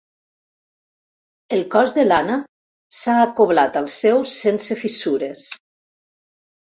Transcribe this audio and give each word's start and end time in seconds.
El 1.57 1.59
cos 1.75 1.91
de 1.97 2.05
l'Anna 2.07 2.37
s'ha 2.99 3.17
acoblat 3.25 3.77
al 3.83 3.91
seu 3.97 4.23
sense 4.31 4.79
fissures. 4.81 5.45